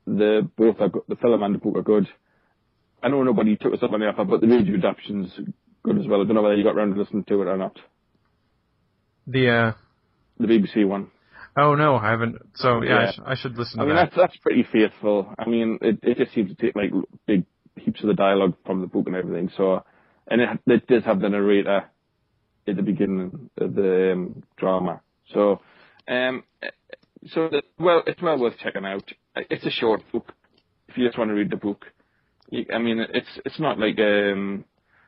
[0.06, 2.08] the both are, go- the film and the book are good.
[3.02, 5.30] I know nobody took us up on the offer, but the radio adaptation's
[5.82, 6.20] good as well.
[6.22, 7.78] I don't know whether you got around to listening to it or not.
[9.26, 9.72] the uh,
[10.38, 11.10] The BBC one.
[11.58, 12.36] Oh no, I haven't.
[12.54, 14.10] So yeah, I, sh- I should listen I to mean, that.
[14.14, 15.32] that's that's pretty faithful.
[15.38, 16.90] I mean, it it just seems to take like
[17.26, 17.44] big
[17.76, 19.50] heaps of the dialogue from the book and everything.
[19.56, 19.82] So,
[20.28, 21.84] and it it does have the narrator
[22.66, 25.00] at the beginning of the um, drama.
[25.32, 25.60] So,
[26.06, 26.44] um,
[27.28, 29.10] so the, well, it's well worth checking out.
[29.36, 30.32] It's a short book.
[30.88, 31.84] If you just want to read the book,
[32.50, 34.64] you, I mean, it's it's not like um,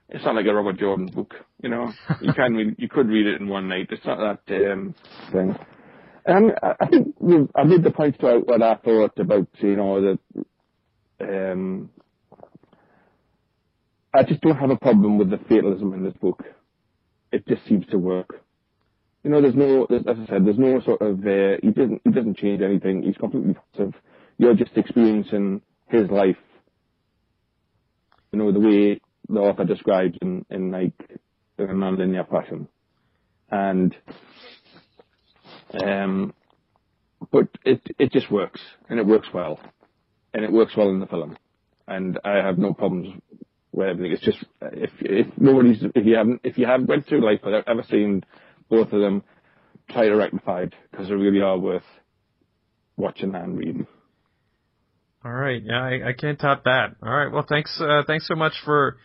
[0.08, 1.34] it's not like a Robert Jordan book.
[1.62, 3.88] You know, you can read, you could read it in one night.
[3.90, 4.94] It's not that um,
[5.32, 5.56] thing.
[6.26, 7.14] Um, I think
[7.54, 10.16] I made the point about what I thought about, you know,
[11.20, 11.90] that um,
[14.12, 16.44] I just don't have a problem with the fatalism in this book.
[17.32, 18.42] It just seems to work.
[19.22, 22.10] You know, there's no, as I said, there's no sort of, uh, he doesn't, he
[22.10, 23.02] doesn't change anything.
[23.02, 23.94] He's completely passive.
[24.38, 26.36] You're just experiencing his life.
[28.32, 30.92] You know, the way the author describes in, in like,
[31.58, 32.68] in a non-linear fashion.
[33.50, 33.94] And,
[35.74, 36.34] um,
[37.30, 39.60] but it it just works, and it works well,
[40.32, 41.36] and it works well in the film,
[41.86, 43.20] and I have no problems
[43.72, 44.12] with everything.
[44.12, 47.68] It's just if if nobody's if you haven't if you haven't went through life without
[47.68, 48.24] ever seen
[48.68, 49.22] both of them,
[49.90, 51.84] try to rectify it because they really are worth
[52.96, 53.86] watching and reading.
[55.24, 56.96] All right, yeah, I, I can't top that.
[57.02, 58.96] All right, well, thanks uh, thanks so much for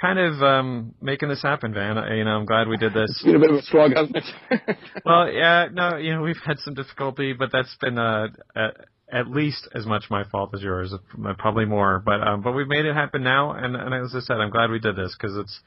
[0.00, 1.98] kind of um, making this happen, Van.
[1.98, 3.10] I, you know, I'm glad we did this.
[3.10, 4.76] It's been a bit of a slog, hasn't it?
[5.04, 8.76] Well, yeah, no, you know, we've had some difficulty, but that's been uh, at,
[9.12, 10.94] at least as much my fault as yours,
[11.38, 12.02] probably more.
[12.04, 14.70] But um, but we've made it happen now, and, and as I said, I'm glad
[14.70, 15.60] we did this because it's,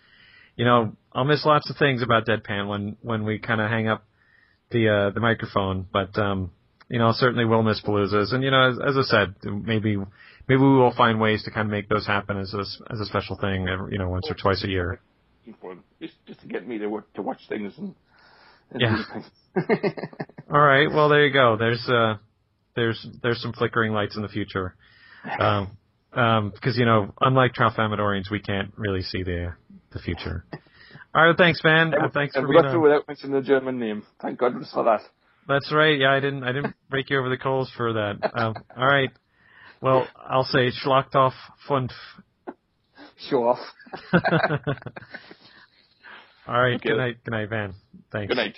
[0.56, 3.88] you know, I'll miss lots of things about Deadpan when when we kind of hang
[3.88, 4.04] up
[4.72, 6.52] the uh, the microphone, but um,
[6.90, 9.98] you know, I certainly will miss Paloozas, and you know, as, as I said, maybe
[10.48, 12.62] maybe we will find ways to kind of make those happen as a
[12.94, 15.00] as a special thing, every- you know, once or twice a year.
[16.02, 17.96] just just to get me to to watch things and.
[18.72, 19.04] and Yeah.
[19.14, 19.26] things.
[20.52, 20.90] All right.
[20.92, 21.58] Well, there you go.
[21.58, 22.18] There's uh,
[22.76, 24.76] there's there's some flickering lights in the future.
[25.40, 25.78] Um,
[26.14, 29.54] um, because you know, unlike Tralfamadorians, we can't really see the
[29.92, 30.46] the future.
[31.16, 31.36] All right.
[31.38, 31.94] Thanks, Van.
[31.94, 32.84] Uh, thanks and for we being got through on.
[32.84, 34.04] without mentioning the German name.
[34.22, 35.02] Thank goodness for that.
[35.48, 35.98] That's right.
[35.98, 38.32] Yeah, I didn't I didn't break you over the coals for that.
[38.34, 39.10] Um, all right.
[39.82, 41.34] Well, I'll say Schlachthof
[41.70, 41.92] Fünf.
[43.30, 43.60] Show off.
[44.14, 44.20] all
[46.48, 46.76] right.
[46.76, 46.90] Okay.
[46.90, 47.24] Good night.
[47.24, 47.74] Good night, Van.
[48.12, 48.28] Thanks.
[48.34, 48.56] Good night.